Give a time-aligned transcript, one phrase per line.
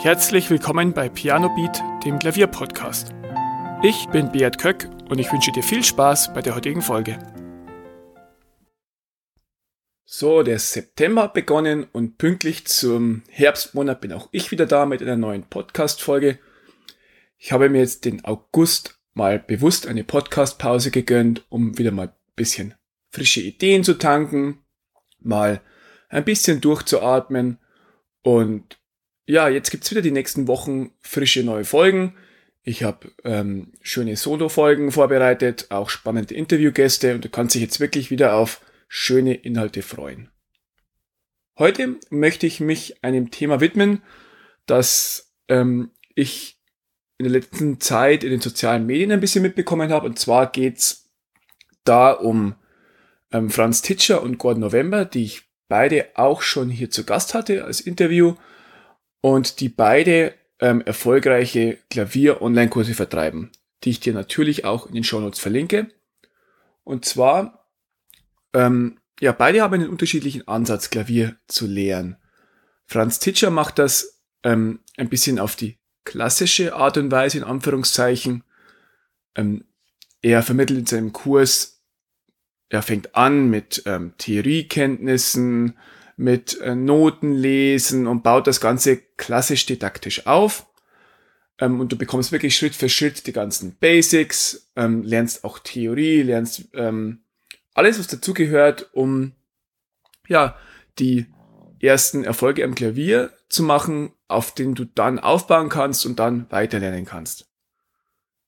[0.00, 3.12] Herzlich willkommen bei Piano Beat, dem Klavierpodcast.
[3.82, 7.18] Ich bin Beat Köck und ich wünsche dir viel Spaß bei der heutigen Folge.
[10.04, 15.02] So, der September hat begonnen und pünktlich zum Herbstmonat bin auch ich wieder da mit
[15.02, 16.38] einer neuen Podcast-Folge.
[17.36, 22.34] Ich habe mir jetzt den August mal bewusst eine Podcast-Pause gegönnt, um wieder mal ein
[22.36, 22.74] bisschen
[23.10, 24.60] frische Ideen zu tanken,
[25.18, 25.60] mal
[26.08, 27.58] ein bisschen durchzuatmen
[28.22, 28.77] und
[29.28, 32.14] ja, jetzt gibt's wieder die nächsten Wochen frische neue Folgen.
[32.62, 38.10] Ich habe ähm, schöne Solo-Folgen vorbereitet, auch spannende Interviewgäste und du kannst dich jetzt wirklich
[38.10, 40.30] wieder auf schöne Inhalte freuen.
[41.58, 44.02] Heute möchte ich mich einem Thema widmen,
[44.64, 46.58] das ähm, ich
[47.18, 50.06] in der letzten Zeit in den sozialen Medien ein bisschen mitbekommen habe.
[50.06, 51.10] Und zwar geht's
[51.84, 52.54] da um
[53.30, 57.64] ähm, Franz Titscher und Gordon November, die ich beide auch schon hier zu Gast hatte
[57.64, 58.34] als Interview
[59.20, 63.50] und die beide ähm, erfolgreiche Klavier-Online-Kurse vertreiben,
[63.84, 65.88] die ich dir natürlich auch in den Shownotes verlinke.
[66.84, 67.68] Und zwar,
[68.54, 72.16] ähm, ja, beide haben einen unterschiedlichen Ansatz, Klavier zu lehren.
[72.86, 78.44] Franz Titscher macht das ähm, ein bisschen auf die klassische Art und Weise, in Anführungszeichen.
[79.34, 79.64] Ähm,
[80.22, 81.82] er vermittelt in seinem Kurs,
[82.70, 85.76] er fängt an mit ähm, Theoriekenntnissen,
[86.18, 90.66] mit äh, Noten lesen und baut das Ganze klassisch didaktisch auf.
[91.60, 96.22] Ähm, und du bekommst wirklich Schritt für Schritt die ganzen Basics, ähm, lernst auch Theorie,
[96.22, 97.20] lernst ähm,
[97.72, 99.32] alles, was dazugehört, um
[100.26, 100.56] ja
[100.98, 101.26] die
[101.80, 107.04] ersten Erfolge am Klavier zu machen, auf denen du dann aufbauen kannst und dann weiterlernen
[107.04, 107.48] kannst.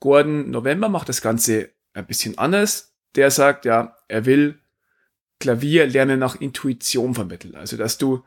[0.00, 2.94] Gordon November macht das Ganze ein bisschen anders.
[3.14, 4.60] Der sagt, ja, er will
[5.44, 7.54] Klavierlernen nach Intuition vermitteln.
[7.54, 8.24] Also, dass du,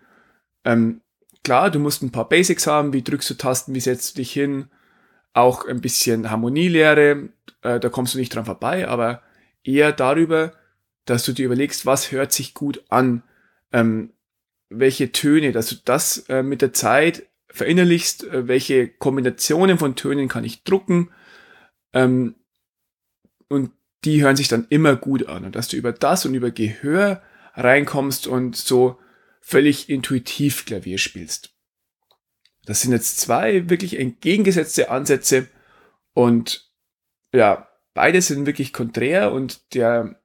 [0.64, 1.02] ähm,
[1.44, 4.32] klar, du musst ein paar Basics haben, wie drückst du Tasten, wie setzt du dich
[4.32, 4.68] hin,
[5.34, 7.30] auch ein bisschen Harmonielehre,
[7.64, 9.24] äh, da kommst du nicht dran vorbei, aber
[9.64, 10.54] eher darüber,
[11.06, 13.24] dass du dir überlegst, was hört sich gut an,
[13.72, 14.14] ähm,
[14.70, 20.28] welche Töne, dass du das äh, mit der Zeit verinnerlichst, äh, welche Kombinationen von Tönen
[20.28, 21.10] kann ich drucken
[21.94, 22.36] ähm,
[23.48, 23.72] und
[24.06, 25.46] die hören sich dann immer gut an.
[25.46, 27.22] Und dass du über das und über Gehör
[27.54, 29.00] reinkommst und so
[29.42, 31.54] völlig intuitiv Klavier spielst.
[32.66, 35.48] Das sind jetzt zwei wirklich entgegengesetzte Ansätze
[36.14, 36.70] und
[37.34, 40.20] ja, beide sind wirklich konträr und der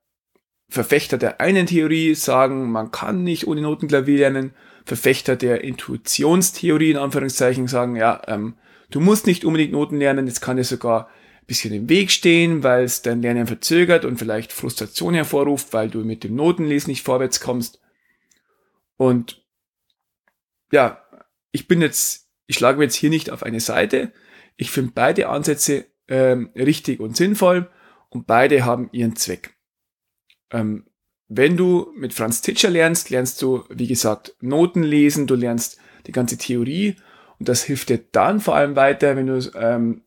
[0.68, 4.54] Verfechter der einen Theorie sagen, man kann nicht ohne Notenklavier lernen.
[4.84, 8.56] Verfechter der Intuitionstheorie in Anführungszeichen sagen, ja, ähm,
[8.90, 11.08] du musst nicht unbedingt Noten lernen, jetzt kann dir sogar
[11.46, 16.04] bisschen im Weg stehen, weil es dein Lernen verzögert und vielleicht Frustration hervorruft, weil du
[16.04, 17.80] mit dem Notenlesen nicht vorwärts kommst.
[18.96, 19.44] Und
[20.70, 21.04] ja,
[21.50, 24.12] ich bin jetzt, ich schlage mir jetzt hier nicht auf eine Seite.
[24.56, 27.70] Ich finde beide Ansätze ähm, richtig und sinnvoll
[28.08, 29.56] und beide haben ihren Zweck.
[30.50, 30.86] Ähm,
[31.28, 36.12] wenn du mit Franz Titscher lernst, lernst du, wie gesagt, Noten lesen, du lernst die
[36.12, 36.96] ganze Theorie
[37.38, 40.02] und das hilft dir dann vor allem weiter, wenn du ähm,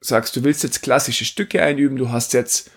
[0.00, 2.70] sagst, du willst jetzt klassische Stücke einüben, du hast jetzt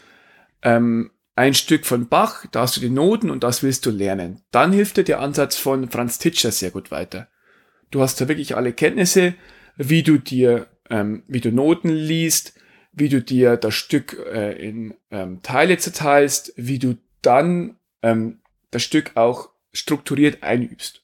[0.61, 4.41] ähm, ein Stück von Bach, da hast du die Noten und das willst du lernen.
[4.51, 7.28] Dann hilft dir der Ansatz von Franz Titscher sehr gut weiter.
[7.91, 9.34] Du hast da wirklich alle Kenntnisse,
[9.75, 12.53] wie du dir, ähm, wie du Noten liest,
[12.91, 18.84] wie du dir das Stück äh, in ähm, Teile zerteilst, wie du dann ähm, das
[18.84, 21.03] Stück auch strukturiert einübst.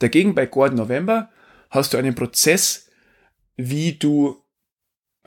[0.00, 1.30] Dagegen bei Gordon November
[1.70, 2.88] hast du einen Prozess,
[3.56, 4.42] wie du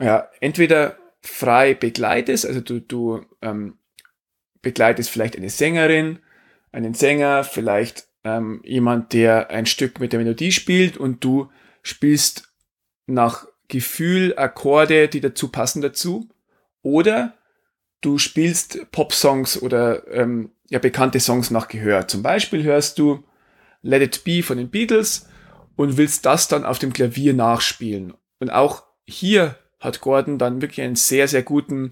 [0.00, 3.78] ja, entweder frei begleitest, also du, du ähm,
[4.62, 6.18] begleitest vielleicht eine Sängerin,
[6.72, 11.50] einen Sänger, vielleicht ähm, jemand, der ein Stück mit der Melodie spielt und du
[11.82, 12.52] spielst
[13.06, 16.28] nach Gefühl Akkorde, die dazu passen dazu.
[16.82, 17.34] Oder
[18.00, 22.08] du spielst Pop-Songs oder ähm, ja, bekannte Songs nach Gehör.
[22.08, 23.24] Zum Beispiel hörst du
[23.82, 25.28] Let It Be von den Beatles
[25.76, 28.14] und willst das dann auf dem Klavier nachspielen.
[28.38, 31.90] Und auch hier hat Gordon dann wirklich einen sehr, sehr guten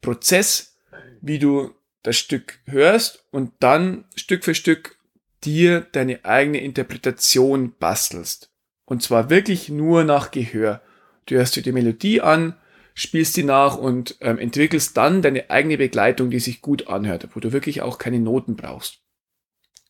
[0.00, 0.76] Prozess,
[1.20, 1.72] wie du
[2.02, 4.96] das Stück hörst und dann Stück für Stück
[5.44, 8.50] dir deine eigene Interpretation bastelst.
[8.84, 10.82] Und zwar wirklich nur nach Gehör.
[11.26, 12.56] Du hörst dir die Melodie an,
[12.94, 17.40] spielst sie nach und ähm, entwickelst dann deine eigene Begleitung, die sich gut anhört, wo
[17.40, 19.00] du wirklich auch keine Noten brauchst.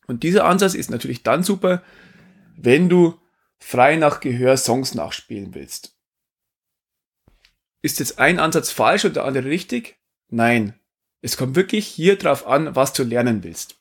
[0.07, 1.81] Und dieser Ansatz ist natürlich dann super,
[2.55, 3.17] wenn du
[3.57, 5.97] frei nach Gehör Songs nachspielen willst.
[7.81, 9.97] Ist jetzt ein Ansatz falsch und der andere richtig?
[10.29, 10.73] Nein.
[11.21, 13.77] Es kommt wirklich hier drauf an, was du lernen willst.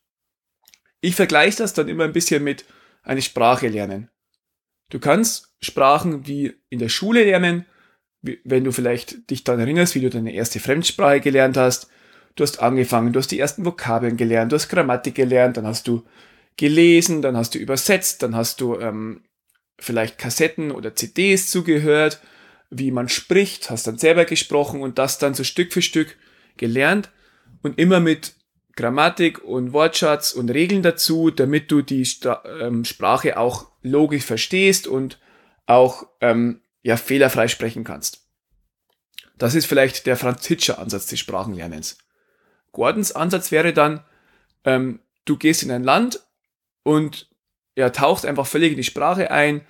[1.01, 2.65] Ich vergleiche das dann immer ein bisschen mit
[3.03, 4.11] eine Sprache lernen.
[4.91, 7.65] Du kannst Sprachen wie in der Schule lernen,
[8.23, 11.89] wenn du vielleicht dich daran erinnerst, wie du deine erste Fremdsprache gelernt hast.
[12.37, 15.89] Du hast angefangen, du hast die ersten Vokabeln gelernt, du hast Grammatik gelernt, dann hast
[15.89, 16.05] du
[16.57, 19.25] gelesen, dann hast du übersetzt, dann hast du ähm,
[19.79, 22.21] vielleicht Kassetten oder CDs zugehört,
[22.71, 26.17] wie man spricht, hast dann selber gesprochen und das dann so Stück für Stück
[26.57, 27.11] gelernt
[27.63, 28.35] und immer mit
[28.77, 34.87] Grammatik und Wortschatz und Regeln dazu, damit du die Stra ähm, Sprache auch logisch verstehst
[34.87, 35.19] und
[35.67, 38.27] auch ähm, ja, fehlerfrei sprechen kannst.
[39.37, 41.99] Das ist vielleicht der Franz Ansatz des Sprachenlernens.
[42.73, 44.05] Gordons Ansatz wäre dann,
[44.65, 46.21] ähm, du gehst in ein Land
[46.83, 47.29] und
[47.75, 49.63] er taucht einfach völlig in die Sprache ein,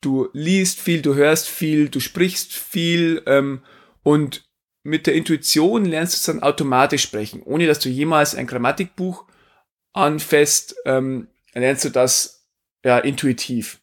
[0.00, 3.62] du liest viel, du hörst viel, du sprichst viel ähm,
[4.02, 4.44] und
[4.82, 9.24] mit der Intuition lernst du dann automatisch sprechen, ohne dass du jemals ein Grammatikbuch
[9.92, 12.46] anfasst, ähm, lernst du das
[12.84, 13.80] ja intuitiv.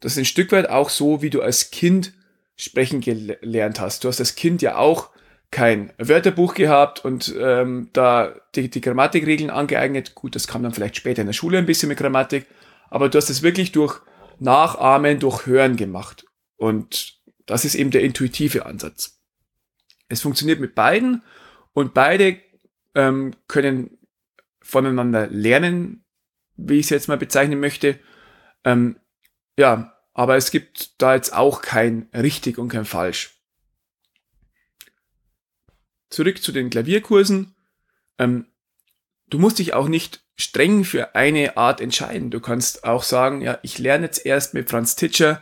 [0.00, 2.12] Das ist ein Stück weit auch so, wie du als Kind
[2.56, 4.04] sprechen gelernt hast.
[4.04, 5.10] Du hast als Kind ja auch
[5.50, 10.14] kein Wörterbuch gehabt und ähm, da die, die Grammatikregeln angeeignet.
[10.14, 12.46] Gut, das kam dann vielleicht später in der Schule ein bisschen mit Grammatik,
[12.88, 14.00] aber du hast es wirklich durch
[14.38, 16.26] Nachahmen, durch Hören gemacht.
[16.56, 19.20] Und das ist eben der intuitive Ansatz.
[20.08, 21.22] Es funktioniert mit beiden
[21.72, 22.40] und beide
[22.94, 23.98] ähm, können
[24.60, 26.04] voneinander lernen,
[26.56, 27.98] wie ich es jetzt mal bezeichnen möchte.
[28.64, 28.98] Ähm,
[29.58, 33.38] ja, aber es gibt da jetzt auch kein richtig und kein falsch.
[36.10, 37.54] Zurück zu den Klavierkursen.
[38.18, 38.46] Ähm,
[39.32, 42.30] du musst dich auch nicht streng für eine Art entscheiden.
[42.30, 45.40] Du kannst auch sagen, ja, ich lerne jetzt erst mit Franz Titscher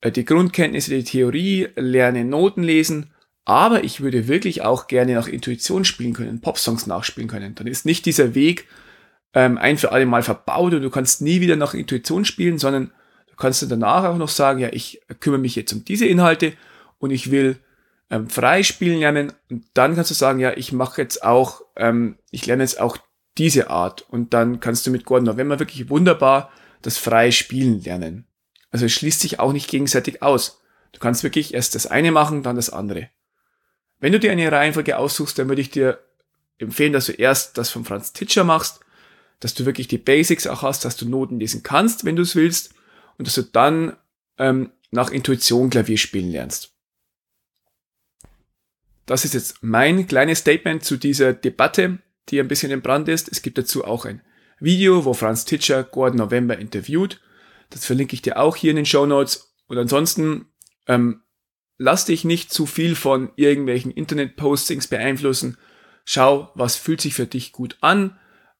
[0.00, 3.12] äh, die Grundkenntnisse, die Theorie, lerne Noten lesen
[3.48, 7.54] aber ich würde wirklich auch gerne nach Intuition spielen können, Popsongs nachspielen können.
[7.54, 8.66] Dann ist nicht dieser Weg
[9.32, 12.92] ähm, ein für alle Mal verbaut und du kannst nie wieder nach Intuition spielen, sondern
[13.30, 16.52] du kannst dann danach auch noch sagen, ja, ich kümmere mich jetzt um diese Inhalte
[16.98, 17.56] und ich will
[18.10, 19.32] ähm, frei spielen lernen.
[19.48, 22.98] Und dann kannst du sagen, ja, ich mache jetzt auch, ähm, ich lerne jetzt auch
[23.38, 24.02] diese Art.
[24.02, 26.52] Und dann kannst du mit Gordon November wirklich wunderbar
[26.82, 28.26] das freie Spielen lernen.
[28.70, 30.60] Also es schließt sich auch nicht gegenseitig aus.
[30.92, 33.08] Du kannst wirklich erst das eine machen, dann das andere.
[34.00, 35.98] Wenn du dir eine Reihenfolge aussuchst, dann würde ich dir
[36.58, 38.80] empfehlen, dass du erst das von Franz Titscher machst,
[39.40, 42.34] dass du wirklich die Basics auch hast, dass du Noten lesen kannst, wenn du es
[42.34, 42.74] willst,
[43.16, 43.96] und dass du dann
[44.38, 46.72] ähm, nach Intuition Klavier spielen lernst.
[49.06, 51.98] Das ist jetzt mein kleines Statement zu dieser Debatte,
[52.30, 53.30] die ein bisschen im Brand ist.
[53.30, 54.22] Es gibt dazu auch ein
[54.60, 57.20] Video, wo Franz Titscher Gordon November interviewt.
[57.70, 59.54] Das verlinke ich dir auch hier in den Show Notes.
[59.66, 60.46] Und ansonsten
[60.86, 61.22] ähm,
[61.76, 65.56] lass dich nicht zu viel von irgendwelchen Internet-Postings beeinflussen.
[66.04, 68.18] Schau, was fühlt sich für dich gut an,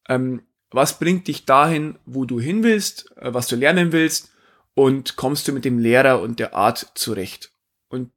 [0.09, 4.31] ähm, was bringt dich dahin, wo du hin willst, äh, was du lernen willst
[4.75, 7.53] und kommst du mit dem Lehrer und der Art zurecht.
[7.89, 8.13] Und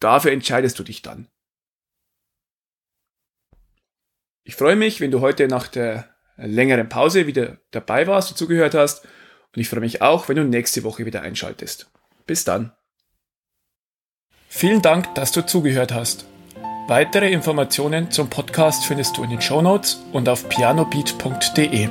[0.00, 1.28] dafür entscheidest du dich dann.
[4.44, 8.74] Ich freue mich, wenn du heute nach der längeren Pause wieder dabei warst und zugehört
[8.74, 9.04] hast.
[9.54, 11.90] Und ich freue mich auch, wenn du nächste Woche wieder einschaltest.
[12.26, 12.72] Bis dann.
[14.48, 16.26] Vielen Dank, dass du zugehört hast.
[16.88, 21.88] Weitere Informationen zum Podcast findest du in den Show Notes und auf pianobeat.de.